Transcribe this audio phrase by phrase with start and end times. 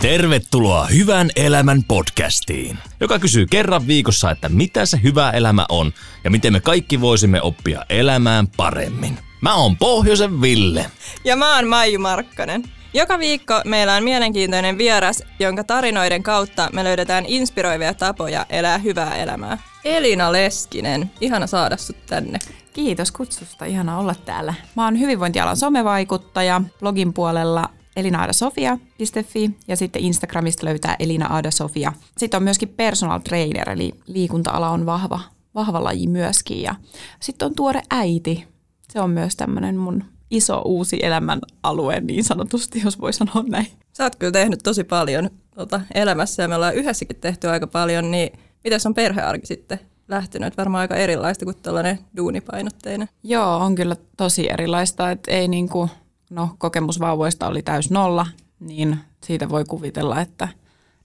[0.00, 5.92] Tervetuloa Hyvän elämän podcastiin, joka kysyy kerran viikossa, että mitä se hyvä elämä on
[6.24, 9.18] ja miten me kaikki voisimme oppia elämään paremmin.
[9.40, 10.86] Mä oon Pohjoisen Ville.
[11.24, 12.64] Ja mä oon Maiju Markkanen.
[12.94, 19.16] Joka viikko meillä on mielenkiintoinen vieras, jonka tarinoiden kautta me löydetään inspiroivia tapoja elää hyvää
[19.16, 19.58] elämää.
[19.84, 22.38] Elina Leskinen, ihana saada sut tänne.
[22.72, 24.54] Kiitos kutsusta, ihana olla täällä.
[24.76, 31.92] Mä oon hyvinvointialan somevaikuttaja blogin puolella elinaadasofia.fi ja sitten Instagramista löytää Elina Aada Sofia.
[32.18, 35.20] Sitten on myöskin personal trainer, eli liikunta-ala on vahva,
[35.54, 36.62] vahva laji myöskin.
[36.62, 36.74] Ja
[37.20, 38.44] sitten on tuore äiti.
[38.92, 43.66] Se on myös tämmöinen mun iso uusi elämän alue niin sanotusti, jos voi sanoa näin.
[43.92, 48.10] Sä oot kyllä tehnyt tosi paljon tota, elämässä ja me ollaan yhdessäkin tehty aika paljon,
[48.10, 50.56] niin miten on perhearki sitten lähtenyt?
[50.56, 53.08] Varmaan aika erilaista kuin tällainen duunipainotteinen.
[53.22, 55.88] Joo, on kyllä tosi erilaista, että ei niinku,
[56.30, 58.26] no kokemus vauvoista oli täys nolla,
[58.60, 60.48] niin siitä voi kuvitella, että,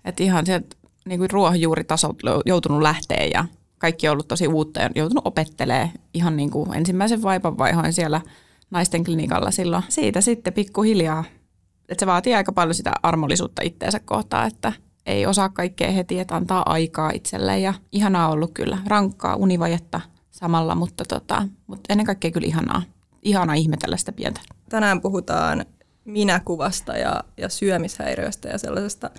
[0.05, 0.75] että ihan sieltä
[1.05, 3.45] niin kuin ruohonjuuritasot joutunut lähteä ja
[3.77, 8.21] kaikki on ollut tosi uutta ja joutunut opettelee ihan niin kuin ensimmäisen vaipan vaihoin siellä
[8.71, 9.83] naisten klinikalla silloin.
[9.89, 11.23] Siitä sitten pikkuhiljaa,
[11.89, 14.73] että se vaatii aika paljon sitä armollisuutta itteensä kohtaan, että
[15.05, 20.75] ei osaa kaikkea heti, että antaa aikaa itselleen ja ihanaa ollut kyllä, rankkaa univajetta samalla,
[20.75, 22.81] mutta, tota, mutta ennen kaikkea kyllä ihanaa,
[23.21, 24.41] ihanaa ihmetellä sitä pientä.
[24.73, 25.65] Tänään puhutaan
[26.05, 29.09] minäkuvasta ja, ja syömishäiriöistä ja sellaisesta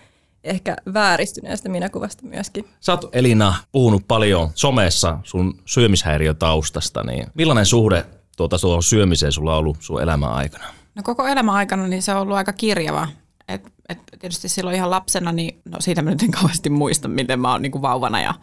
[0.44, 2.64] ehkä vääristyneestä minäkuvasta myöskin.
[2.80, 8.04] Sä oot Elina puhunut paljon somessa sun syömishäiriötaustasta, niin millainen suhde
[8.36, 10.64] tuota tuohon syömiseen sulla on ollut sun elämän aikana?
[10.94, 13.08] No koko elämän aikana niin se on ollut aika kirjava.
[13.48, 17.40] Et, et tietysti silloin ihan lapsena, niin no siitä mä nyt en kauheasti muista, miten
[17.40, 18.34] mä oon niin vauvana ja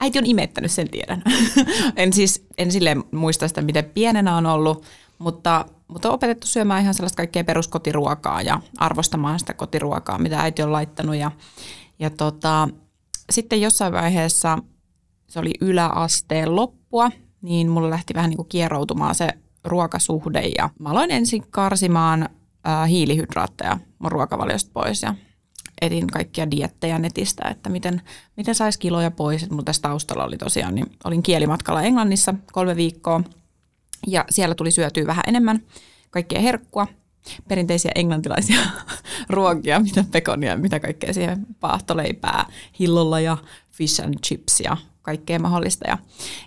[0.00, 1.22] äiti on imettänyt, sen tiedän.
[1.96, 4.84] en siis en silleen muista sitä, miten pienenä on ollut,
[5.18, 10.62] mutta, mutta on opetettu syömään ihan sellaista kaikkea peruskotiruokaa ja arvostamaan sitä kotiruokaa, mitä äiti
[10.62, 11.16] on laittanut.
[11.16, 11.30] Ja,
[11.98, 12.68] ja tota,
[13.30, 14.58] sitten jossain vaiheessa,
[15.26, 17.10] se oli yläasteen loppua,
[17.42, 19.28] niin mulla lähti vähän niin kuin kieroutumaan se
[19.64, 22.28] ruokasuhde ja mä aloin ensin karsimaan
[22.64, 25.14] ää, hiilihydraatteja mun ruokavaliosta pois ja
[25.80, 28.02] etin kaikkia diettejä netistä, että miten,
[28.36, 29.50] miten saisi kiloja pois.
[29.50, 33.20] Mutta tässä taustalla oli tosiaan, niin olin kielimatkalla Englannissa kolme viikkoa
[34.06, 35.60] ja siellä tuli syötyä vähän enemmän
[36.10, 36.86] kaikkea herkkua,
[37.48, 38.60] perinteisiä englantilaisia
[39.30, 42.46] ruokia, mitä pekonia, mitä kaikkea siihen paahtoleipää,
[42.78, 43.36] hillolla ja
[43.70, 45.88] fish and chips ja kaikkea mahdollista.
[45.88, 45.98] Ja,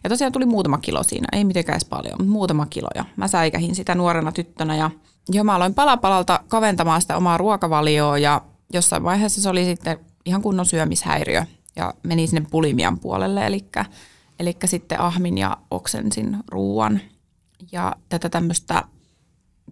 [0.04, 2.88] ja tosiaan tuli muutama kilo siinä, ei mitenkään edes paljon, mutta muutama kilo.
[2.96, 4.92] Ja mä säikähin sitä nuorena tyttönä ja
[5.30, 8.42] jo mä aloin palapalalta kaventamaan sitä omaa ruokavalioa ja
[8.74, 13.66] jossain vaiheessa se oli sitten ihan kunnon syömishäiriö ja meni sinne pulimian puolelle, eli,
[14.40, 17.02] eli sitten ahmin ja oksensin ruuan.
[17.74, 18.84] Ja tätä tämmöistä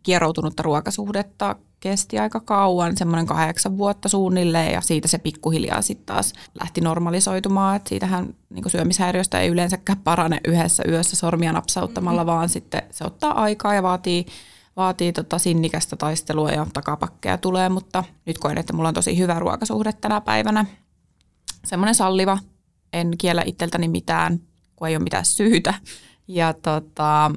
[0.04, 6.34] kieroutunutta ruokasuhdetta kesti aika kauan, semmoinen kahdeksan vuotta suunnilleen ja siitä se pikkuhiljaa sitten taas
[6.60, 12.36] lähti normalisoitumaan, että siitähän niin syömishäiriöstä ei yleensäkään parane yhdessä yössä sormia napsauttamalla, mm-hmm.
[12.36, 14.26] vaan sitten se ottaa aikaa ja vaatii,
[14.76, 19.40] vaatii tota sinnikästä taistelua ja takapakkeja tulee, mutta nyt koen, että mulla on tosi hyvä
[19.40, 20.66] ruokasuhde tänä päivänä.
[21.66, 22.38] Semmoinen salliva,
[22.94, 24.40] en kiellä itseltäni mitään,
[24.76, 25.74] kun ei ole mitään syytä.
[26.28, 27.32] Ja tota,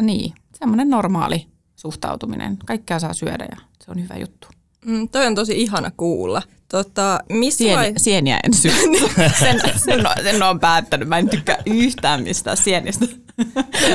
[0.00, 2.56] niin, semmoinen normaali suhtautuminen.
[2.66, 4.48] Kaikkea saa syödä ja se on hyvä juttu.
[4.86, 6.42] Mm, toi on tosi ihana kuulla.
[6.68, 7.92] Tota, missä Sieni, vai...
[8.04, 8.72] Sieniä en syö.
[9.40, 11.08] sen, sen, on, sen on päättänyt.
[11.08, 13.06] Mä en tykkää yhtään mistään sienistä.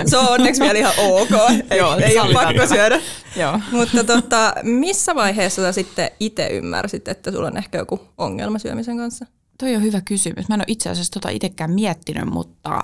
[0.05, 1.29] se on onneksi vielä ihan ok.
[1.71, 2.67] Ei, Joo, ei ole pakko tämä.
[2.67, 2.99] syödä.
[3.35, 3.59] Joo.
[3.71, 8.97] Mutta tota, missä vaiheessa sä sitten itse ymmärsit, että sulla on ehkä joku ongelma syömisen
[8.97, 9.25] kanssa?
[9.57, 10.49] Toi on hyvä kysymys.
[10.49, 12.83] Mä en ole itse asiassa tota itsekään miettinyt, mutta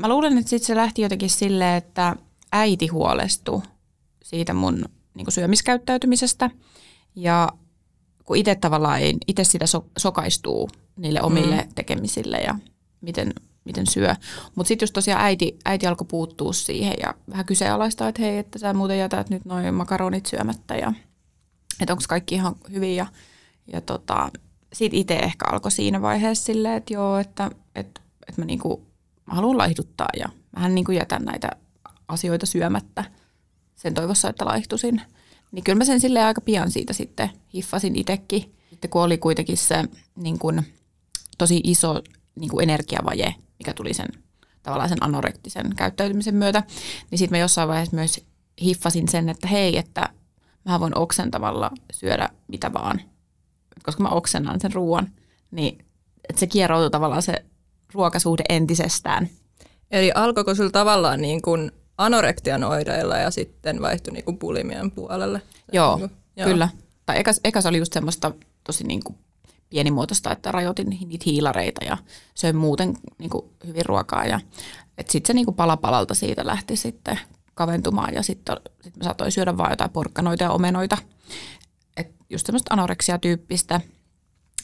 [0.00, 2.16] mä luulen, että sit se lähti jotenkin silleen, että
[2.54, 3.62] äiti huolestui
[4.22, 4.84] siitä mun
[5.14, 6.50] niin syömiskäyttäytymisestä.
[7.14, 7.48] Ja
[8.24, 11.74] kun itse tavallaan ei, itse sitä so, sokaistuu niille omille mm.
[11.74, 12.58] tekemisille ja
[13.00, 13.32] miten,
[13.64, 14.14] miten syö.
[14.54, 18.58] Mutta sitten just tosiaan äiti, äiti alkoi puuttua siihen ja vähän kyseenalaistaa, että hei, että
[18.58, 20.92] sä muuten jätät nyt noin makaronit syömättä ja
[21.80, 22.96] että onko kaikki ihan hyvin.
[22.96, 23.06] Ja,
[23.72, 24.30] ja tota,
[24.72, 28.86] sitten itse ehkä alkoi siinä vaiheessa silleen, että joo, että, että, että mä, niinku,
[29.26, 31.50] mä haluan laihduttaa ja vähän niinku jätän näitä
[32.08, 33.04] asioita syömättä
[33.74, 35.02] sen toivossa, että laihtuisin.
[35.52, 38.54] Niin kyllä mä sen sille aika pian siitä sitten hiffasin itsekin.
[38.70, 39.84] Sitten kun oli kuitenkin se
[40.16, 40.62] niin kun,
[41.38, 42.02] tosi iso
[42.34, 44.08] niin kun energiavaje, mikä tuli sen
[44.62, 46.62] tavallaan sen anorektisen käyttäytymisen myötä,
[47.10, 48.20] niin sitten mä jossain vaiheessa myös
[48.62, 50.08] hiffasin sen, että hei, että
[50.64, 53.00] mä voin oksentavalla syödä mitä vaan,
[53.82, 55.10] koska mä oksennan sen ruoan,
[55.50, 55.78] niin
[56.28, 57.44] että se kieroutui tavallaan se
[57.92, 59.28] ruokasuhde entisestään.
[59.90, 65.42] Eli alkoiko sulla tavallaan niin kuin anorektian oireilla ja sitten vaihtui niinku bulimian puolelle.
[65.72, 66.48] Joo, niin kuin, joo.
[66.48, 66.68] kyllä.
[67.06, 68.32] Tai ekas, ekas oli just semmoista
[68.64, 69.18] tosi niin kuin
[69.70, 71.96] pienimuotoista, että rajoitin niitä hiilareita ja
[72.34, 74.24] söin muuten niin kuin hyvin ruokaa.
[74.24, 74.40] Ja
[75.00, 77.18] sitten se niin kuin pala palalta siitä lähti sitten
[77.54, 80.98] kaventumaan ja sitten sit mä saatoin syödä vaan jotain porkkanoita ja omenoita.
[81.96, 83.80] Et just semmoista anoreksia-tyyppistä.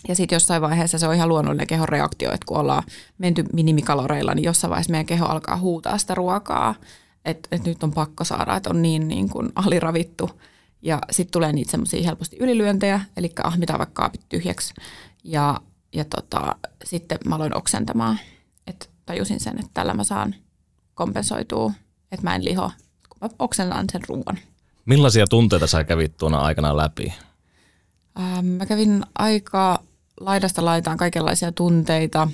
[0.08, 2.82] Ja sitten jossain vaiheessa se on ihan luonnollinen kehon reaktio, että kun ollaan
[3.18, 6.74] menty minimikaloreilla, niin jossain vaiheessa meidän keho alkaa huutaa sitä ruokaa,
[7.24, 10.30] että, että nyt on pakko saada, että on niin, niin kuin aliravittu.
[10.82, 14.74] Ja sitten tulee niitä semmoisia helposti ylilyöntejä, eli ahmitaan vaikka kaapit tyhjäksi.
[15.24, 15.60] Ja,
[15.92, 18.18] ja tota, sitten mä aloin oksentamaan,
[18.66, 20.34] että tajusin sen, että tällä mä saan
[20.94, 21.72] kompensoitua,
[22.12, 22.70] että mä en liho,
[23.08, 24.38] kun mä oksennan sen ruoan.
[24.84, 27.12] Millaisia tunteita sä kävit tuona aikana läpi?
[28.20, 29.82] Ähm, mä kävin aika
[30.20, 32.28] laidasta laitaan kaikenlaisia tunteita,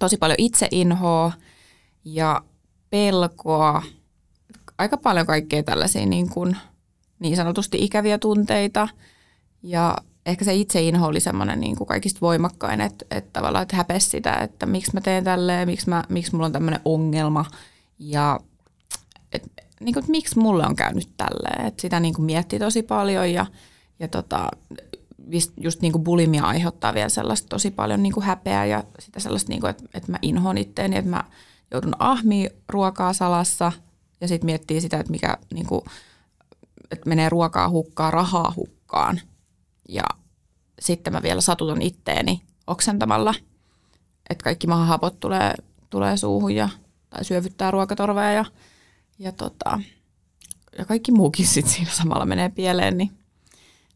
[0.00, 1.32] tosi paljon itseinhoa
[2.04, 2.42] ja
[2.90, 3.82] pelkoa,
[4.78, 6.56] aika paljon kaikkea tällaisia niin, kuin,
[7.18, 8.88] niin sanotusti ikäviä tunteita.
[9.62, 9.96] Ja
[10.26, 14.32] ehkä se itseinho oli semmoinen niin kuin kaikista voimakkain, että, että tavallaan että häpesi sitä,
[14.32, 17.44] että miksi mä teen tälleen, miksi, mä, miksi mulla on tämmöinen ongelma.
[17.98, 18.40] Ja
[19.32, 21.66] et, niin kuin, että miksi mulle on käynyt tälleen.
[21.66, 23.46] Että sitä niin kuin mietti tosi paljon ja,
[24.00, 24.48] ja tota,
[25.60, 29.48] just niin kuin bulimia aiheuttaa vielä sellaista tosi paljon niin kuin häpeää ja sitä sellaista,
[29.48, 31.24] niin kuin, että, että mä inhoon itteeni, että mä
[31.70, 33.72] joudun ahmi ruokaa salassa
[34.20, 35.80] ja sitten miettii sitä, että mikä niin kuin,
[36.90, 39.20] että menee ruokaa hukkaan, rahaa hukkaan
[39.88, 40.04] ja
[40.80, 43.34] sitten mä vielä satutan itteeni oksentamalla,
[44.30, 45.54] että kaikki mahahapot tulee,
[45.90, 46.68] tulee suuhun ja,
[47.10, 48.44] tai syövyttää ruokatorvea ja,
[49.18, 49.80] ja, tota,
[50.78, 53.10] ja kaikki muukin sitten siinä samalla menee pieleen, niin,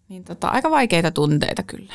[0.09, 1.95] niin tota, aika vaikeita tunteita kyllä.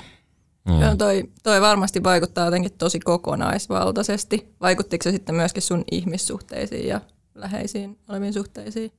[0.66, 0.82] Mm.
[0.82, 4.56] Joo, toi, toi varmasti vaikuttaa jotenkin tosi kokonaisvaltaisesti.
[4.62, 7.02] Vaikuttiko se sitten myöskin sun ihmissuhteisiin ja
[7.36, 8.92] läheisiin oleviin suhteisiin?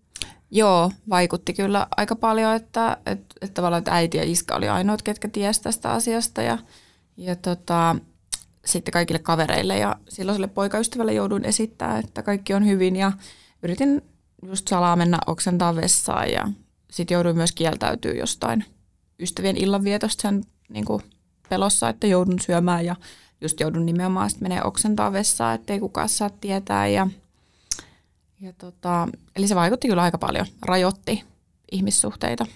[0.50, 5.02] Joo, vaikutti kyllä aika paljon, että, että, että tavallaan että äiti ja iska oli ainoat,
[5.02, 6.58] ketkä tiesi tästä asiasta ja,
[7.16, 7.96] ja tota,
[8.64, 13.12] sitten kaikille kavereille ja silloiselle poikaystävälle jouduin esittää, että kaikki on hyvin ja
[13.62, 14.02] yritin
[14.46, 16.48] just salaa mennä oksentaa vessaan ja
[16.90, 18.64] sitten jouduin myös kieltäytyä jostain
[19.20, 21.02] ystävien illanvietosta sen niin kuin
[21.48, 22.96] pelossa, että joudun syömään ja
[23.40, 27.06] just joudun nimenomaan sitten menee oksentaa vessaan, ettei kukaan saa tietää ja
[28.40, 31.24] ja tota, eli se vaikutti kyllä aika paljon, rajoitti
[31.72, 32.46] ihmissuhteita.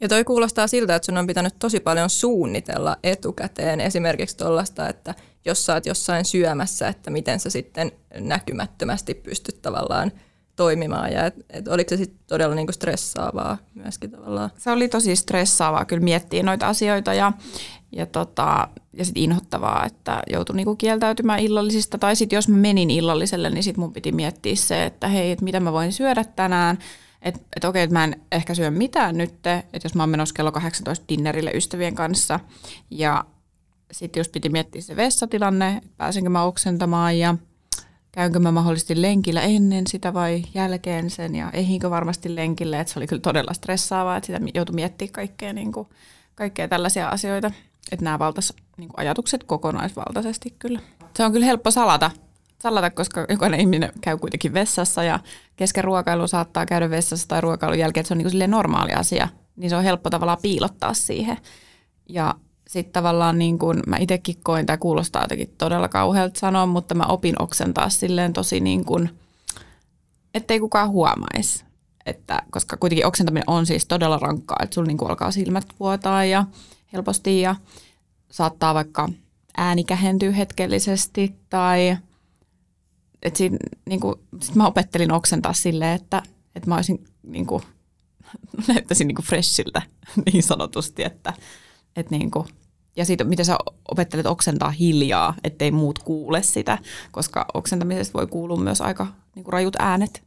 [0.00, 5.14] Ja toi kuulostaa siltä, että sun on pitänyt tosi paljon suunnitella etukäteen esimerkiksi tuollaista, että
[5.44, 10.12] jos sä oot jossain syömässä, että miten sä sitten näkymättömästi pystyt tavallaan
[10.56, 14.50] toimimaan ja et, et oliko se sitten todella niinku stressaavaa myöskin tavallaan?
[14.58, 17.32] Se oli tosi stressaavaa kyllä miettiä noita asioita ja,
[17.92, 21.98] ja, tota, ja sitten inhottavaa, että joutui niinku kieltäytymään illallisista.
[21.98, 25.40] Tai sitten jos mä menin illalliselle, niin sitten mun piti miettiä se, että hei, et
[25.40, 26.78] mitä mä voin syödä tänään,
[27.22, 30.34] että et okei, että mä en ehkä syö mitään nyt, että jos mä oon menossa
[30.34, 32.40] kello 18 dinnerille ystävien kanssa.
[32.90, 33.24] Ja
[33.92, 37.36] sitten just piti miettiä se vessatilanne, että pääsenkö mä oksentamaan ja
[38.12, 42.98] käynkö mä mahdollisesti lenkillä ennen sitä vai jälkeen sen ja ehinkö varmasti lenkille, että se
[42.98, 45.88] oli kyllä todella stressaavaa, että sitä joutui miettimään kaikkea, niin kuin,
[46.34, 47.50] kaikkea tällaisia asioita,
[47.92, 50.80] että nämä valtas niin kuin ajatukset kokonaisvaltaisesti kyllä.
[51.16, 52.10] Se on kyllä helppo salata,
[52.62, 55.20] salata, koska jokainen ihminen käy kuitenkin vessassa ja
[55.56, 59.28] kesken ruokailu saattaa käydä vessassa tai ruokailun jälkeen, että se on niin kuin normaali asia,
[59.56, 61.36] niin se on helppo tavallaan piilottaa siihen.
[62.08, 62.34] Ja
[62.68, 67.04] sitten tavallaan niin kun mä itsekin koin, tämä kuulostaa jotenkin todella kauhealta sanoa, mutta mä
[67.04, 69.10] opin oksentaa silleen tosi niin kuin,
[70.34, 71.64] ettei kukaan huomaisi.
[72.06, 76.24] Että, koska kuitenkin oksentaminen on siis todella rankkaa, että sulla niin kuin alkaa silmät vuotaa
[76.24, 76.44] ja
[76.92, 77.56] helposti ja
[78.30, 79.08] saattaa vaikka
[79.56, 81.96] ääni kähentyä hetkellisesti tai
[83.22, 83.56] että siinä,
[83.88, 86.22] niin kuin, sit mä opettelin oksentaa silleen, että,
[86.54, 87.62] että mä olisin niin kuin,
[88.68, 89.82] näyttäisin niin kuin freshiltä
[90.32, 91.32] niin sanotusti, että,
[91.96, 92.46] että niin kuin,
[92.96, 93.58] ja siitä, miten sä
[93.90, 96.78] opettelet oksentaa hiljaa, ettei muut kuule sitä,
[97.10, 100.22] koska oksentamisesta voi kuulua myös aika niin kuin rajut äänet.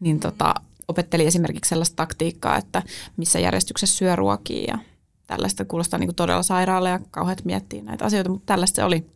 [0.00, 0.54] Niin tota,
[0.88, 2.82] opetteli esimerkiksi sellaista taktiikkaa, että
[3.16, 4.78] missä järjestyksessä syö ruokia ja
[5.26, 9.06] tällaista kuulostaa niin kuin todella sairaalle ja kauheat miettiä näitä asioita, mutta tällaista se oli.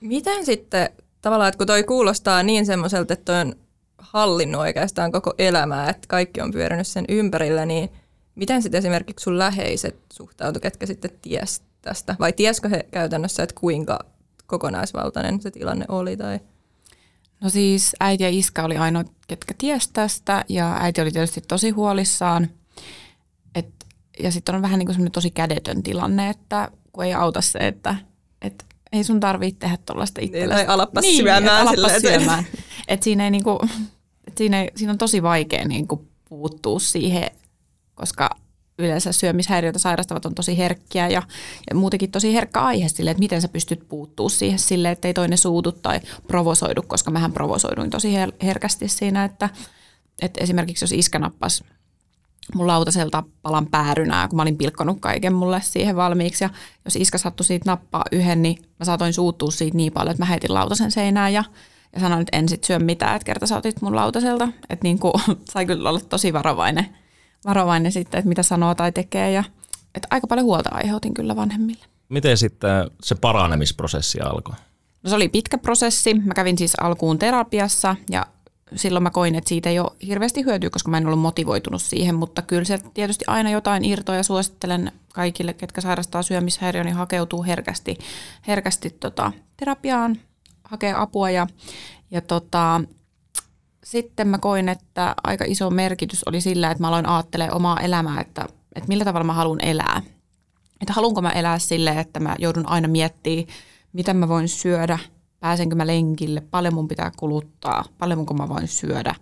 [0.00, 0.88] Miten sitten
[1.22, 3.54] tavallaan, että kun toi kuulostaa niin semmoiselta, että toi on
[3.98, 7.90] hallinnut oikeastaan koko elämää, että kaikki on pyörinyt sen ympärillä, niin
[8.34, 12.16] miten sitten esimerkiksi sun läheiset suhtautu, ketkä sitten ties tästä?
[12.20, 13.98] Vai tiesikö he käytännössä, että kuinka
[14.46, 16.16] kokonaisvaltainen se tilanne oli?
[16.16, 16.40] Tai?
[17.40, 21.70] No siis äiti ja iska oli ainoa, ketkä ties tästä ja äiti oli tietysti tosi
[21.70, 22.50] huolissaan.
[24.22, 27.96] Ja sitten on vähän niin kuin tosi kädetön tilanne, että kun ei auta se, että
[28.42, 30.60] et ei sun tarvitse tehdä tuollaista itsellesi.
[30.60, 31.68] Niin, alappas niin, syömään.
[31.68, 32.46] Alappas syömään.
[32.88, 33.58] Et siinä, ei kuin, niinku,
[34.26, 37.30] et siinä, ei, siinä on tosi vaikea kuin niinku puuttua siihen,
[37.94, 38.30] koska
[38.78, 41.22] yleensä syömishäiriöitä sairastavat on tosi herkkiä ja,
[41.70, 45.14] ja muutenkin tosi herkkä aihe sille, että miten sä pystyt puuttuu siihen sille, että ei
[45.14, 49.50] toinen suutu tai provosoidu, koska mähän provosoiduin tosi her- herkästi siinä, että,
[50.22, 51.64] että esimerkiksi jos iskä nappasi
[52.54, 56.44] mun lautaselta palan päärynää, kun mä olin pilkkonut kaiken mulle siihen valmiiksi.
[56.44, 56.50] Ja
[56.84, 60.26] jos iskä sattui siitä nappaa yhden, niin mä saatoin suuttua siitä niin paljon, että mä
[60.26, 61.44] heitin lautasen seinään ja,
[61.92, 64.48] ja sanoin, että en sit syö mitään, että kerta sä otit mun lautaselta.
[64.70, 65.14] Että niin kuin,
[65.52, 66.86] sai kyllä olla tosi varovainen,
[67.46, 69.30] varovainen sitten, että mitä sanoo tai tekee.
[69.30, 69.44] Ja,
[69.94, 71.84] että aika paljon huolta aiheutin kyllä vanhemmille.
[72.08, 74.54] Miten sitten se paranemisprosessi alkoi?
[75.02, 76.14] No se oli pitkä prosessi.
[76.14, 78.26] Mä kävin siis alkuun terapiassa ja
[78.76, 82.14] silloin mä koin, että siitä ei ole hirveästi hyötyä, koska mä en ollut motivoitunut siihen,
[82.14, 87.44] mutta kyllä se tietysti aina jotain irtoa ja suosittelen kaikille, ketkä sairastaa syömishäiriö, niin hakeutuu
[87.44, 87.98] herkästi,
[88.46, 90.16] herkästi tota, terapiaan,
[90.64, 91.46] hakee apua ja,
[92.10, 92.80] ja tota,
[93.84, 98.20] sitten mä koin, että aika iso merkitys oli sillä, että mä aloin ajattelemaan omaa elämää,
[98.20, 100.02] että, että millä tavalla mä haluan elää.
[100.80, 103.46] Että haluanko mä elää silleen, että mä joudun aina miettimään,
[103.92, 104.98] mitä mä voin syödä–
[105.44, 109.14] pääsenkö mä lenkille, paljon mun pitää kuluttaa, paljon mä voin syödä.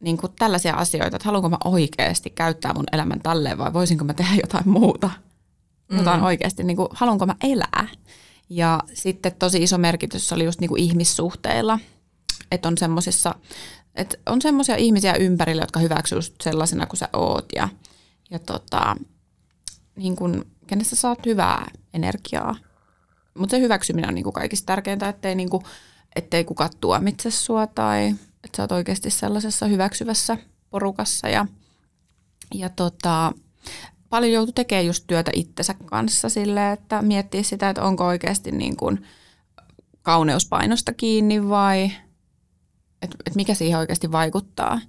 [0.00, 4.14] Niin kuin tällaisia asioita, että haluanko mä oikeasti käyttää mun elämän tälleen vai voisinko mä
[4.14, 5.10] tehdä jotain muuta.
[5.90, 6.26] Jotain mm.
[6.26, 7.88] oikeasti, niin kuin, haluanko mä elää.
[8.48, 11.78] Ja sitten tosi iso merkitys oli just niin kuin ihmissuhteilla,
[12.50, 13.34] että on semmoisissa,
[13.94, 17.68] että on semmoisia ihmisiä ympärillä, jotka hyväksyvät sellaisena kuin sä oot ja,
[18.30, 18.96] ja tota,
[19.96, 22.56] niin kuin, kenestä saat hyvää energiaa
[23.36, 25.62] mutta se hyväksyminen on niin kuin kaikista tärkeintä, ettei, niin kuin,
[26.16, 28.14] ettei kukaan tuomitse sua tai
[28.44, 30.38] että sä oot oikeasti sellaisessa hyväksyvässä
[30.70, 31.28] porukassa.
[31.28, 31.46] Ja,
[32.54, 33.32] ja tota,
[34.08, 38.76] paljon joutuu tekemään just työtä itsensä kanssa sille, että miettii sitä, että onko oikeasti niin
[38.76, 39.06] kuin
[40.02, 41.92] kauneuspainosta kiinni vai
[43.02, 44.80] että et mikä siihen oikeasti vaikuttaa.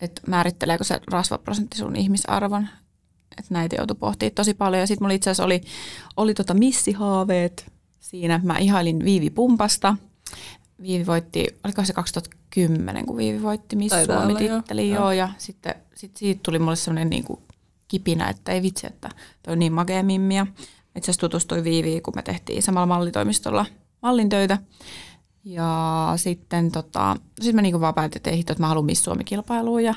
[0.00, 2.68] Että määritteleekö se rasvaprosentti sun ihmisarvon.
[3.38, 4.80] Että näitä joutui pohtimaan tosi paljon.
[4.80, 5.60] Ja sitten mulla itse asiassa oli,
[6.16, 7.72] oli tota missihaaveet
[8.04, 8.40] siinä.
[8.42, 9.96] Mä ihailin Viivi Pumpasta.
[10.82, 15.00] Viivi voitti, oliko se 2010, kun Viivi voitti Miss Suomi-titteli, joo.
[15.00, 15.12] joo.
[15.12, 17.40] Ja sitten sit siitä tuli mulle semmoinen niin kuin
[17.88, 19.08] kipinä, että ei vitsi, että
[19.42, 20.34] toi on niin makea mimmi.
[20.96, 23.66] itse asiassa tutustui Viiviin, kun me tehtiin samalla mallitoimistolla
[24.02, 24.58] mallin töitä.
[25.44, 29.04] Ja sitten tota, sit mä niin vaan päätin, että ei hitto, että mä haluan Miss
[29.04, 29.84] Suomi-kilpailuun.
[29.84, 29.94] Ja,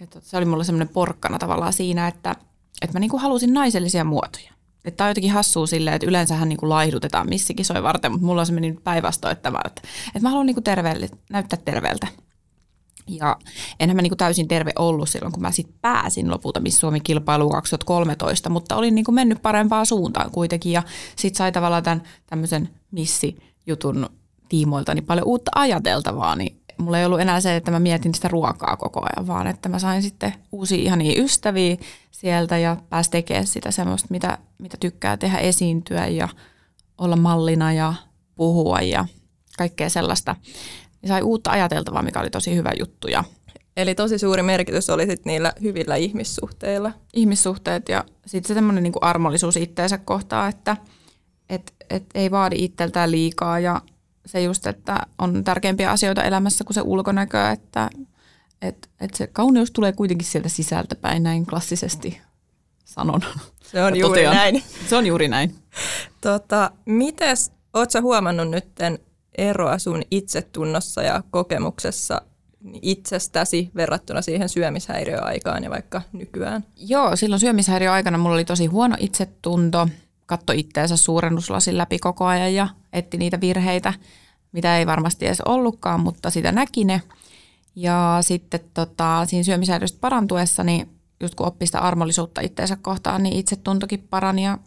[0.00, 2.36] ja tota, se oli mulle semmoinen porkkana tavallaan siinä, että,
[2.82, 4.53] että mä niin halusin naisellisia muotoja.
[4.84, 8.40] Että tämä on jotenkin hassua silleen, että yleensähän niin kuin laihdutetaan missikisoja varten, mutta mulla
[8.42, 12.06] on se meni päinvastoin, että, mä, että, että mä haluan niin kuin terveelle, näyttää terveeltä.
[13.08, 13.36] Ja
[13.80, 17.52] enhän mä niin kuin täysin terve ollut silloin, kun mä sitten pääsin lopulta Miss Suomi-kilpailuun
[17.52, 20.72] 2013, mutta olin niin kuin mennyt parempaan suuntaan kuitenkin.
[20.72, 20.82] Ja
[21.16, 24.10] sitten sai tavallaan tämän tämmöisen missijutun
[24.48, 28.28] tiimoilta niin paljon uutta ajateltavaa, niin mulla ei ollut enää se, että mä mietin sitä
[28.28, 31.76] ruokaa koko ajan, vaan että mä sain sitten uusia ihania ystäviä
[32.10, 36.28] sieltä ja pääsi tekemään sitä semmoista, mitä, mitä tykkää tehdä, esiintyä ja
[36.98, 37.94] olla mallina ja
[38.34, 39.06] puhua ja
[39.58, 40.36] kaikkea sellaista.
[41.02, 43.08] Ja sai uutta ajateltavaa, mikä oli tosi hyvä juttu.
[43.08, 43.24] Ja
[43.76, 46.92] Eli tosi suuri merkitys oli sit niillä hyvillä ihmissuhteilla.
[47.14, 50.76] Ihmissuhteet ja sitten se semmoinen niinku armollisuus itteensä kohtaa, että
[51.48, 53.80] et, et ei vaadi itseltään liikaa ja
[54.26, 57.90] se just, että on tärkeimpiä asioita elämässä kuin se ulkonäkö, että
[58.62, 62.20] et, et se kauneus tulee kuitenkin sieltä sisältä päin, näin klassisesti
[62.84, 63.20] sanon.
[63.62, 64.36] Se on juuri totean.
[64.36, 64.62] näin.
[64.88, 65.54] Se on juuri näin.
[66.20, 68.98] Tota, mites, ootko huomannut nytten
[69.38, 72.22] eroa sun itsetunnossa ja kokemuksessa
[72.82, 76.64] itsestäsi verrattuna siihen syömishäiriöaikaan ja vaikka nykyään?
[76.76, 79.88] Joo, silloin syömishäiriöaikana mulla oli tosi huono itsetunto–
[80.26, 83.94] katto itteensä suurennuslasin läpi koko ajan ja etti niitä virheitä,
[84.52, 87.02] mitä ei varmasti edes ollutkaan, mutta sitä näki ne.
[87.76, 90.88] Ja sitten tota, siinä syömisäädöstä parantuessa, niin
[91.20, 94.58] just kun oppi sitä armollisuutta itteensä kohtaan, niin itse tuntokin parani ja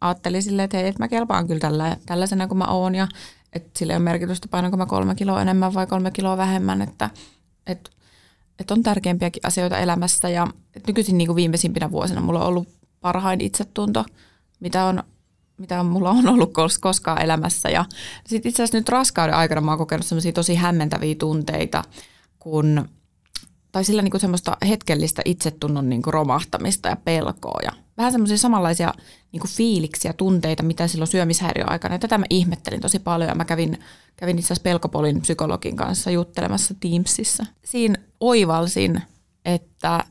[0.00, 3.08] ajattelin silleen, että hei, että mä kelpaan kyllä tällä, tällaisena kuin mä oon ja
[3.52, 7.10] että sillä ei ole merkitystä painanko mä kolme kiloa enemmän vai kolme kiloa vähemmän, että,
[7.66, 7.90] että,
[8.58, 10.46] että on tärkeimpiäkin asioita elämässä ja
[10.86, 12.68] nykyisin niin kuin viimeisimpinä vuosina mulla on ollut
[13.00, 14.04] parhain itsetunto–
[14.60, 15.02] mitä, on,
[15.56, 17.68] mitä mulla on ollut koskaan elämässä.
[17.68, 17.84] Ja
[18.26, 21.84] sitten itse asiassa nyt raskauden aikana mä oon kokenut semmoisia tosi hämmentäviä tunteita,
[22.38, 22.88] kun,
[23.72, 28.94] tai sillä niinku semmoista hetkellistä itsetunnon niinku romahtamista ja pelkoa ja vähän semmoisia samanlaisia
[29.32, 31.94] niinku fiiliksiä, tunteita, mitä silloin syömishäiriöaikana.
[31.94, 33.78] Ja tätä mä ihmettelin tosi paljon ja mä kävin,
[34.16, 37.46] kävin itse asiassa Pelkopolin psykologin kanssa juttelemassa Teamsissa.
[37.64, 39.02] Siinä oivalsin,
[39.44, 40.04] että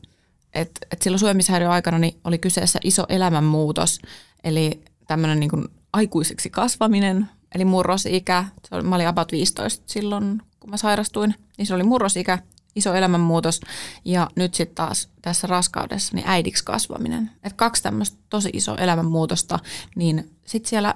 [0.54, 3.98] et, et silloin syömishäiriöaikana niin oli kyseessä iso elämänmuutos–
[4.44, 8.44] Eli tämmöinen niin aikuiseksi kasvaminen, eli murrosikä.
[8.68, 12.38] Se oli, mä olin about 15 silloin, kun mä sairastuin, niin se oli murrosikä.
[12.74, 13.60] iso elämänmuutos.
[14.04, 17.30] Ja nyt sitten taas tässä raskaudessa niin äidiksi kasvaminen.
[17.42, 19.58] Et kaksi tämmöistä tosi iso elämänmuutosta,
[19.96, 20.94] niin sitten siellä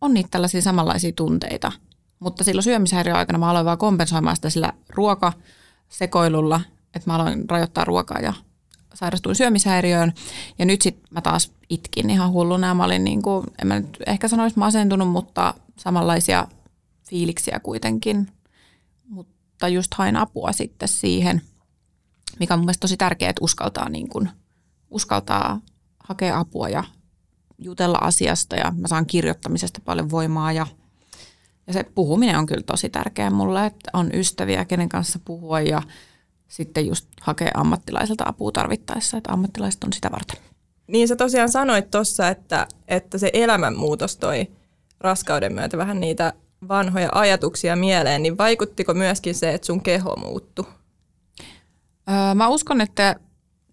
[0.00, 1.72] on niitä tällaisia samanlaisia tunteita.
[2.18, 6.60] Mutta silloin syömishäiriön aikana mä aloin vaan kompensoimaan sitä sillä ruokasekoilulla,
[6.94, 8.32] että mä aloin rajoittaa ruokaa ja
[8.94, 10.12] sairastuin syömishäiriöön.
[10.58, 13.98] Ja nyt sitten mä taas itkin ihan hulluna mä olin niin kuin, en mä nyt
[14.06, 16.48] ehkä sanoisi masentunut, mutta samanlaisia
[17.08, 18.28] fiiliksiä kuitenkin.
[19.08, 21.42] Mutta just hain apua sitten siihen,
[22.40, 24.30] mikä on mun mielestä tosi tärkeää, että uskaltaa, niin kuin,
[24.90, 25.60] uskaltaa
[26.04, 26.84] hakea apua ja
[27.58, 30.66] jutella asiasta ja mä saan kirjoittamisesta paljon voimaa ja,
[31.66, 35.82] ja se puhuminen on kyllä tosi tärkeää mulle, että on ystäviä, kenen kanssa puhua ja
[36.52, 40.36] sitten just hakea ammattilaiselta apua tarvittaessa, että ammattilaiset on sitä varten.
[40.86, 44.46] Niin sä tosiaan sanoit tuossa, että, että se elämänmuutos toi
[45.00, 46.32] raskauden myötä vähän niitä
[46.68, 50.64] vanhoja ajatuksia mieleen, niin vaikuttiko myöskin se, että sun keho muuttui?
[52.10, 53.16] Öö, mä uskon, että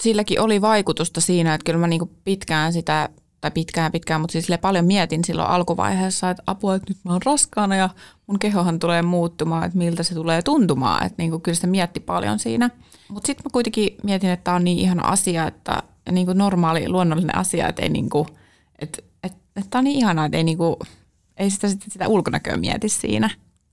[0.03, 3.09] silläkin oli vaikutusta siinä, että kyllä mä niinku pitkään sitä,
[3.41, 7.22] tai pitkään pitkään, mutta siis paljon mietin silloin alkuvaiheessa, että apua, että nyt mä oon
[7.25, 7.89] raskaana ja
[8.27, 11.05] mun kehohan tulee muuttumaan, että miltä se tulee tuntumaan.
[11.05, 12.69] Että niinku kyllä sitä mietti paljon siinä.
[13.10, 17.38] Mutta sitten mä kuitenkin mietin, että tämä on niin ihana asia, että niinku normaali, luonnollinen
[17.38, 18.27] asia, että ei niinku,
[18.79, 20.79] että, että, että tämä on niin ihanaa, että ei niinku,
[21.38, 23.29] ei sitä, sitä, sitä ulkonäköä mieti siinä.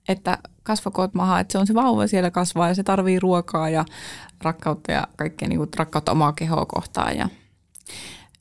[0.09, 3.85] Että kasvakoot maha, että se on se vauva siellä kasvaa ja se tarvii ruokaa ja
[4.43, 7.17] rakkautta ja kaikkea niin kuin, rakkautta omaa kehoa kohtaan.
[7.17, 7.29] Ja,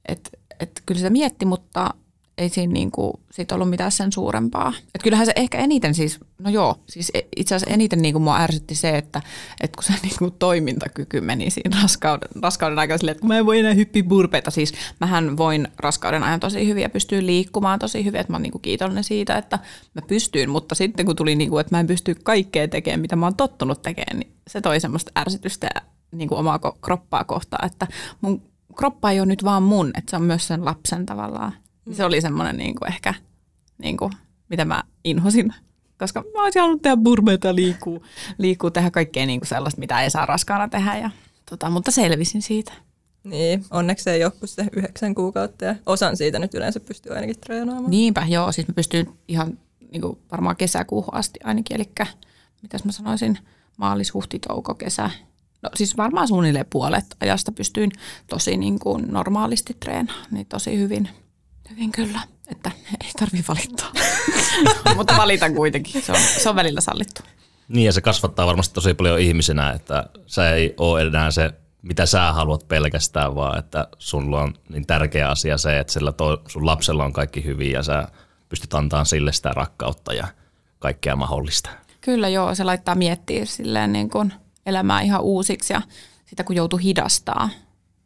[0.07, 0.29] et,
[0.65, 1.93] et, kyllä se mietti, mutta
[2.37, 4.73] ei siinä niin kuin, sit ollut mitään sen suurempaa.
[4.95, 8.23] Et kyllähän se ehkä eniten siis, no joo, siis e, itse asiassa eniten niin kuin
[8.23, 9.21] mua ärsytti se, että,
[9.61, 13.37] että kun se niin kuin toimintakyky meni siinä raskauden, raskauden aikana silleen, että kun mä
[13.37, 17.79] en voi enää hyppiä burpeita, siis mähän voin raskauden ajan tosi hyvin ja pystyy liikkumaan
[17.79, 19.59] tosi hyvin, että mä oon niin kuin kiitollinen siitä, että
[19.93, 23.15] mä pystyin, mutta sitten kun tuli niin kuin, että mä en pysty kaikkea tekemään, mitä
[23.15, 25.69] mä oon tottunut tekemään, niin se toi semmoista ärsytystä
[26.11, 27.87] niin kuin omaa kroppaa kohtaan, että
[28.21, 31.53] mun kroppa ei ole nyt vaan mun, että se on myös sen lapsen tavallaan
[31.85, 33.13] niin se oli semmoinen niin kuin ehkä,
[33.77, 34.11] niin kuin,
[34.49, 35.53] mitä mä inhosin.
[35.99, 38.03] Koska mä olisin halunnut tehdä burmeita liikkuu,
[38.37, 40.97] liikkuu tehdä kaikkea niin kuin sellaista, mitä ei saa raskaana tehdä.
[40.97, 41.09] Ja,
[41.49, 42.73] tota, mutta selvisin siitä.
[43.23, 47.15] Niin, onneksi se ei ole kuin se yhdeksän kuukautta ja osan siitä nyt yleensä pystyy
[47.15, 47.91] ainakin treenaamaan.
[47.91, 48.51] Niinpä, joo.
[48.51, 49.57] Siis mä pystyn ihan
[49.91, 51.75] niin kuin varmaan kesäkuuhun asti ainakin.
[51.75, 51.91] Eli
[52.61, 53.37] mitäs mä sanoisin,
[53.77, 55.09] maalis, huhti, touko, kesä.
[55.65, 57.91] No siis varmaan suunnilleen puolet ajasta pystyin
[58.27, 61.09] tosi niin kuin normaalisti treenaamaan, niin tosi hyvin–
[61.69, 62.71] Hyvin kyllä, että
[63.03, 63.91] ei tarvi valittaa.
[64.95, 67.21] Mutta valitan kuitenkin, se on, se on välillä sallittu.
[67.67, 71.51] Niin ja se kasvattaa varmasti tosi paljon ihmisenä, että sä ei ole enää se,
[71.81, 76.41] mitä sä haluat pelkästään, vaan että sulla on niin tärkeä asia se, että sillä to,
[76.47, 78.07] sun lapsella on kaikki hyvin ja sä
[78.49, 80.27] pystyt antamaan sille sitä rakkautta ja
[80.79, 81.69] kaikkea mahdollista.
[82.01, 84.33] Kyllä joo, se laittaa miettiä silleen niin kuin
[84.65, 85.81] elämää ihan uusiksi ja
[86.25, 87.49] sitä kun joutui hidastaa,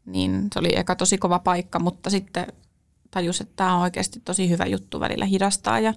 [0.05, 2.47] niin se oli eka tosi kova paikka, mutta sitten
[3.11, 5.93] tajus, että tämä on oikeasti tosi hyvä juttu välillä hidastaa ja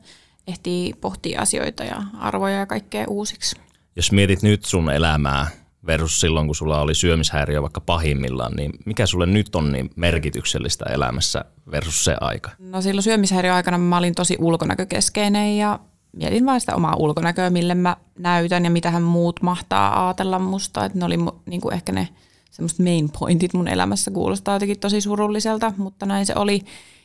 [0.46, 3.56] ehtii pohtia asioita ja arvoja ja kaikkea uusiksi.
[3.96, 5.46] Jos mietit nyt sun elämää
[5.86, 10.84] versus silloin, kun sulla oli syömishäiriö vaikka pahimmillaan, niin mikä sulle nyt on niin merkityksellistä
[10.84, 12.50] elämässä versus se aika?
[12.58, 15.78] No silloin syömishäiriö aikana mä olin tosi ulkonäkökeskeinen ja
[16.12, 20.84] mietin vain sitä omaa ulkonäköä, mille mä näytän ja mitä hän muut mahtaa ajatella musta.
[20.84, 22.08] Että ne oli niin kuin ehkä ne
[22.50, 26.64] semmoiset main pointit mun elämässä kuulostaa jotenkin tosi surulliselta, mutta näin se oli.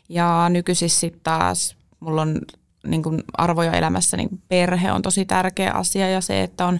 [0.10, 2.41] Ja nykyisissä sitten taas mulla on
[2.88, 6.80] niin kuin arvoja elämässä, niin perhe on tosi tärkeä asia ja se, että on,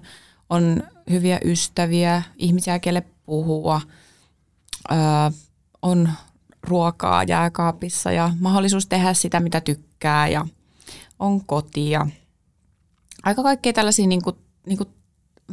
[0.50, 3.82] on hyviä ystäviä, ihmisiä, kelle puhua,
[4.92, 4.98] öö,
[5.82, 6.10] on
[6.64, 10.46] ruokaa jääkaapissa ja mahdollisuus tehdä sitä, mitä tykkää ja
[11.20, 12.08] on kotia.
[13.24, 14.90] Aika kaikkea tällaisia, niin kuin, niin kuin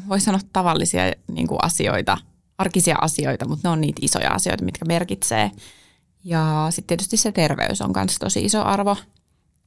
[0.08, 2.18] voisi sanoa tavallisia niin kuin asioita,
[2.58, 5.50] arkisia asioita, mutta ne on niitä isoja asioita, mitkä merkitsee–
[6.24, 8.96] ja sitten tietysti se terveys on myös tosi iso arvo,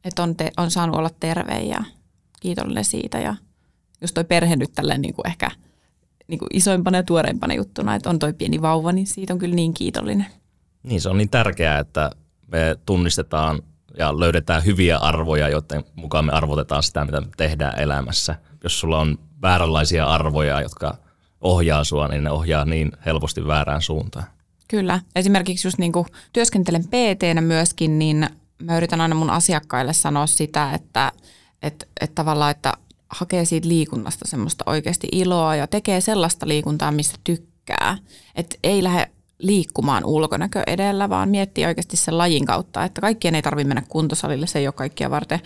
[0.03, 1.83] että on, te, on saanut olla terve ja
[2.39, 3.19] kiitollinen siitä.
[3.19, 3.35] Ja
[4.01, 5.51] just toi perhe nyt tälleen niin kuin ehkä
[6.27, 9.55] niin kuin isoimpana ja tuoreimpana juttuna, että on toi pieni vauva, niin siitä on kyllä
[9.55, 10.25] niin kiitollinen.
[10.83, 12.11] Niin, se on niin tärkeää, että
[12.51, 13.61] me tunnistetaan
[13.97, 18.35] ja löydetään hyviä arvoja, joiden mukaan me arvotetaan sitä, mitä me tehdään elämässä.
[18.63, 20.97] Jos sulla on vääränlaisia arvoja, jotka
[21.41, 24.25] ohjaa sua, niin ne ohjaa niin helposti väärään suuntaan.
[24.67, 24.99] Kyllä.
[25.15, 28.29] Esimerkiksi just niin kuin työskentelen pt myöskin, niin
[28.63, 31.11] mä yritän aina mun asiakkaille sanoa sitä, että,
[31.61, 32.73] että, että tavallaan, että
[33.09, 37.97] hakee siitä liikunnasta semmoista oikeasti iloa ja tekee sellaista liikuntaa, mistä tykkää.
[38.35, 43.41] Että ei lähde liikkumaan ulkonäkö edellä, vaan miettii oikeasti sen lajin kautta, että kaikkien ei
[43.41, 45.39] tarvitse mennä kuntosalille, se ei ole kaikkia varten,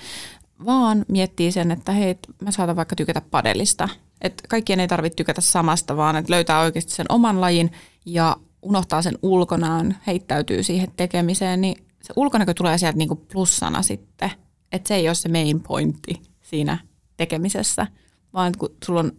[0.66, 3.90] vaan miettii sen, että hei, mä saatan vaikka tykätä padelista.
[4.22, 7.72] Että kaikkien ei tarvitse tykätä samasta, vaan että löytää oikeasti sen oman lajin
[8.06, 14.32] ja unohtaa sen ulkonaan, heittäytyy siihen tekemiseen, niin se ulkonäkö tulee sieltä niinku plussana sitten.
[14.72, 16.78] Että se ei ole se main pointti siinä
[17.18, 17.88] tekemisessä,
[18.34, 19.12] vaan kun sulla on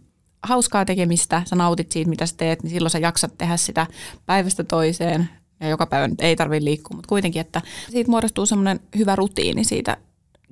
[0.43, 3.87] hauskaa tekemistä, sä nautit siitä, mitä sä teet, niin silloin sä jaksat tehdä sitä
[4.25, 5.29] päivästä toiseen.
[5.59, 9.63] Ja joka päivä nyt ei tarvitse liikkua, mutta kuitenkin, että siitä muodostuu semmoinen hyvä rutiini
[9.63, 9.97] siitä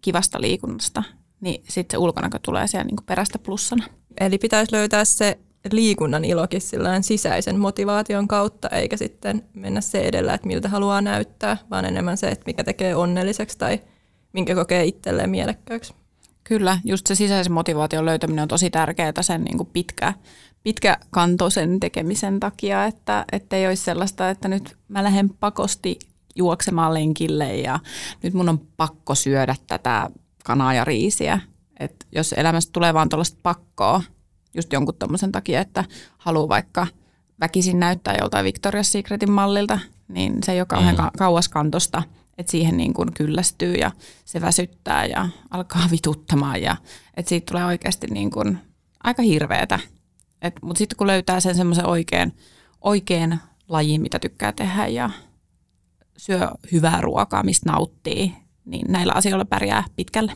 [0.02, 1.04] kivasta liikunnasta,
[1.42, 3.86] niin sitten se ulkonäkö tulee siellä niin perästä plussana.
[4.20, 5.38] Eli pitäisi löytää se
[5.72, 6.62] liikunnan ilokin
[7.02, 12.28] sisäisen motivaation kautta, eikä sitten mennä se edellä, että miltä haluaa näyttää, vaan enemmän se,
[12.28, 13.80] että mikä tekee onnelliseksi tai
[14.34, 15.94] minkä kokee itselleen mielekkääksi.
[16.44, 20.14] Kyllä, just se sisäisen motivaation löytäminen on tosi tärkeää sen niin pitkä,
[20.64, 26.00] pitkäkantoisen tekemisen takia, että ei olisi sellaista, että nyt mä lähden pakosti
[26.36, 27.80] juoksemaan lenkille ja
[28.24, 30.10] nyt mun on pakko syödä tätä
[30.44, 31.40] kanaa ja riisiä.
[31.80, 34.04] Et jos elämästä tulee vaan tuollaista pakkoa,
[34.54, 35.84] just jonkun tommosen takia, että
[36.18, 36.88] haluaa vaikka
[37.40, 41.10] väkisin näyttää joltain Victoria's Secretin mallilta, niin se ei ole kauhean mm.
[41.18, 42.04] kauaskantosta,
[42.42, 43.92] että siihen niin kuin kyllästyy ja
[44.26, 46.78] se väsyttää ja alkaa vituttamaan ja
[47.18, 48.58] että siitä tulee oikeasti niin kuin
[49.04, 49.80] aika hirveetä.
[50.62, 52.34] Mutta sitten kun löytää sen semmoisen oikean,
[52.82, 55.10] oikean lajin, mitä tykkää tehdä ja
[56.18, 58.34] syö hyvää ruokaa, mistä nauttii,
[58.66, 60.34] niin näillä asioilla pärjää pitkälle.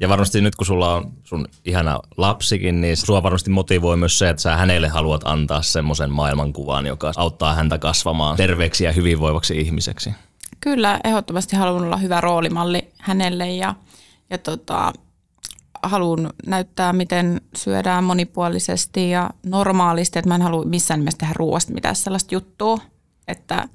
[0.00, 4.28] Ja varmasti nyt kun sulla on sun ihana lapsikin, niin sua varmasti motivoi myös se,
[4.28, 10.10] että sä hänelle haluat antaa semmoisen maailmankuvan, joka auttaa häntä kasvamaan terveeksi ja hyvinvoivaksi ihmiseksi.
[10.60, 13.74] Kyllä, ehdottomasti haluan olla hyvä roolimalli hänelle ja,
[14.30, 14.92] ja tota,
[15.82, 21.72] haluan näyttää, miten syödään monipuolisesti ja normaalisti, että mä en halua missään nimessä tehdä ruoasta
[21.72, 22.78] mitään sellaista juttua,
[23.28, 23.68] että,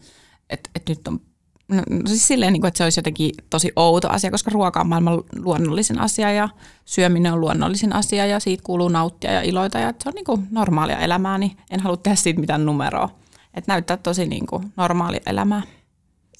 [0.49, 1.19] että, että nyt on
[1.67, 4.87] No, no siis silleen, niin että se olisi jotenkin tosi outo asia, koska ruoka on
[4.87, 6.49] maailman luonnollisin asia ja
[6.85, 10.47] syöminen on luonnollisin asia ja siitä kuuluu nauttia ja iloita ja se on niin kuin
[10.51, 13.09] normaalia elämää, niin en halua tehdä siitä mitään numeroa.
[13.53, 15.61] Että näyttää tosi niin kuin normaalia elämää.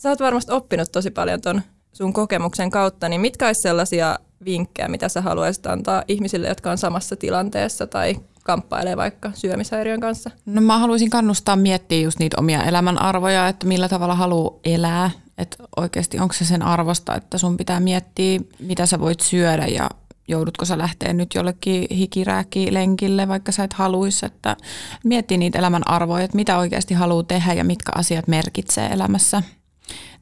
[0.04, 1.62] Sä oot varmasti oppinut tosi paljon ton
[1.94, 6.78] sun kokemuksen kautta, niin mitkä olisi sellaisia vinkkejä, mitä sä haluaisit antaa ihmisille, jotka on
[6.78, 10.30] samassa tilanteessa tai kamppailee vaikka syömishäiriön kanssa?
[10.46, 15.12] No mä haluaisin kannustaa miettiä just niitä omia elämänarvoja, että millä tavalla haluaa elää.
[15.38, 19.90] Että oikeasti onko se sen arvosta, että sun pitää miettiä, mitä sä voit syödä ja
[20.28, 24.58] joudutko sä lähteä nyt jollekin hikirääki-lenkille, vaikka sä et haluisi, että
[25.04, 29.44] miettii niitä elämän arvoja, että mitä oikeasti haluaa tehdä ja mitkä asiat merkitsee elämässä.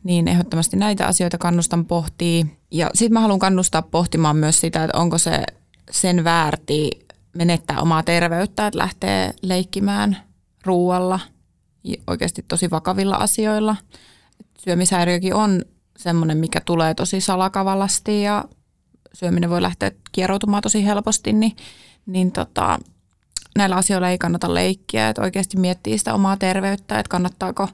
[0.04, 2.46] Niin ehdottomasti näitä asioita kannustan pohtia.
[2.72, 5.44] Ja sitten mä haluan kannustaa pohtimaan myös sitä, että onko se
[5.92, 6.90] sen väärti
[7.36, 10.18] menettää omaa terveyttä, että lähtee leikkimään
[10.66, 11.20] ruualla
[12.08, 13.76] oikeasti tosi vakavilla asioilla.
[14.64, 15.62] Syömishäiriökin on
[15.98, 18.46] semmoinen, mikä tulee tosi salakavallasti ja
[19.14, 21.56] syöminen voi lähteä kieroutumaan tosi helposti, niin,
[22.06, 22.80] niin tota,
[23.58, 27.70] näillä asioilla ei kannata leikkiä, että oikeasti miettii sitä omaa terveyttä, että kannattaako,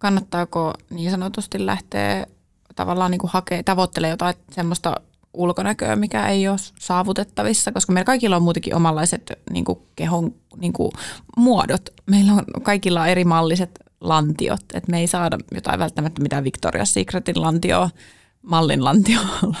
[0.00, 2.26] kannattaako niin sanotusti lähteä
[2.76, 5.00] tavallaan niin hakee, tavoittelee jotain semmoista
[5.34, 10.72] ulkonäköä, mikä ei ole saavutettavissa, koska meillä kaikilla on muutenkin omanlaiset niin kuin kehon niin
[10.72, 10.92] kuin
[11.36, 11.90] muodot.
[12.06, 17.42] Meillä on kaikilla eri malliset lantiot, että me ei saada jotain välttämättä mitään Victoria's Secretin
[17.42, 17.90] lantioa,
[18.42, 19.54] mallin lantioa.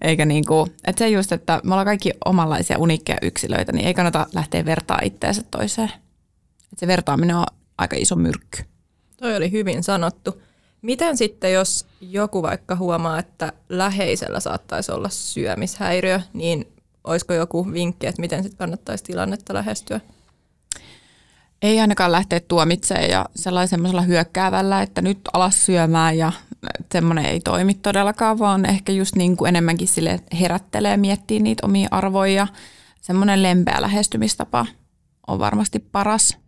[0.00, 3.94] Eikä niin kuin, että se just, että me ollaan kaikki omanlaisia unikkeja yksilöitä, niin ei
[3.94, 5.88] kannata lähteä vertaa itteensä toiseen.
[6.72, 7.46] Että se vertaaminen on
[7.78, 8.71] aika iso myrkky.
[9.22, 10.42] Toi oli hyvin sanottu.
[10.82, 16.72] Miten sitten, jos joku vaikka huomaa, että läheisellä saattaisi olla syömishäiriö, niin
[17.04, 20.00] olisiko joku vinkki, että miten sitten kannattaisi tilannetta lähestyä?
[21.62, 26.32] Ei ainakaan lähteä tuomitsemaan ja sellaisella hyökkäävällä, että nyt alas syömään ja
[26.92, 31.88] semmoinen ei toimi todellakaan, vaan ehkä just niin kuin enemmänkin sille herättelee, miettii niitä omia
[31.90, 32.46] arvoja.
[33.00, 34.66] Semmoinen lempeä lähestymistapa
[35.26, 36.41] on varmasti paras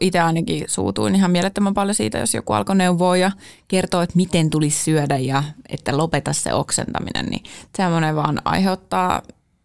[0.00, 3.30] itse ainakin suutuin ihan mielettömän paljon siitä, jos joku alkoi neuvoa ja
[3.68, 7.42] kertoo, että miten tulisi syödä ja että lopeta se oksentaminen, niin
[7.76, 9.22] semmoinen vaan aiheuttaa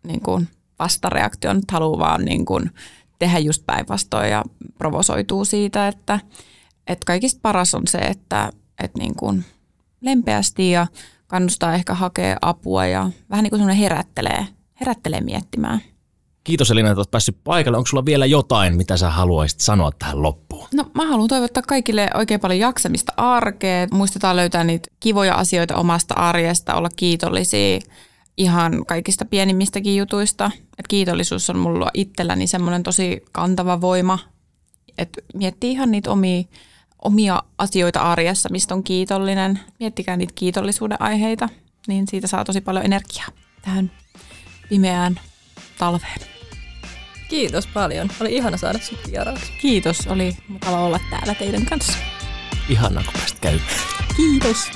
[0.08, 0.48] niin kuin
[0.80, 2.72] vastareaktion, että haluaa vaan niin kuin
[3.19, 4.43] tehdä just päinvastoin ja
[4.78, 6.19] provosoituu siitä, että,
[6.88, 8.52] että kaikista paras on se, että,
[8.84, 9.46] että niin kuin
[10.02, 10.88] lempeästi ja
[11.28, 14.48] kannustaa ehkä hakea apua ja vähän niin kuin herättelee,
[14.80, 15.82] herättelee miettimään.
[16.43, 17.77] Kiitos Elina, että olet päässyt paikalle.
[17.77, 20.67] Onko sulla vielä jotain, mitä sä haluaisit sanoa tähän loppuun?
[20.73, 23.89] No mä haluan toivottaa kaikille oikein paljon jaksamista arkeen.
[23.91, 27.79] Muistetaan löytää niitä kivoja asioita omasta arjesta, olla kiitollisia
[28.38, 30.51] ihan kaikista pienimmistäkin jutuista.
[30.79, 34.19] Et kiitollisuus on mulla itselläni semmoinen tosi kantava voima,
[34.97, 36.43] että miettii ihan niitä omia,
[37.01, 39.60] omia asioita arjessa, mistä on kiitollinen.
[39.79, 41.49] Miettikää niitä kiitollisuuden aiheita,
[41.88, 43.27] niin siitä saa tosi paljon energiaa
[43.62, 43.91] tähän
[44.69, 45.19] pimeään
[45.77, 46.33] talveen.
[47.34, 48.10] Kiitos paljon.
[48.22, 49.54] Oli ihana saada sut vieraaksi.
[49.62, 51.98] Kiitos, oli mukava olla täällä teidän kanssa.
[52.69, 53.67] Ihanaa, kun pääsit käymään.
[54.15, 54.72] Kiitos.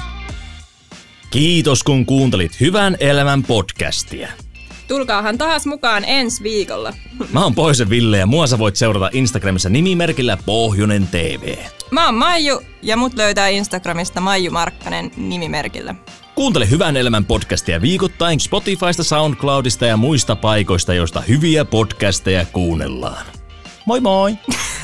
[1.29, 4.29] Kiitos, kun kuuntelit Hyvän elämän podcastia.
[4.87, 6.93] Tulkaahan taas mukaan ensi viikolla.
[7.33, 11.55] Mä oon Pohjoisen Ville ja mua sä voit seurata Instagramissa nimimerkillä Pohjonen TV.
[11.91, 15.95] Mä oon Maiju ja mut löytää Instagramista Maiju Markkanen nimimerkillä.
[16.37, 23.25] Kuuntele Hyvän elämän podcastia viikoittain Spotifysta, SoundCloudista ja muista paikoista, joista hyviä podcasteja kuunnellaan.
[23.85, 24.31] Moi moi!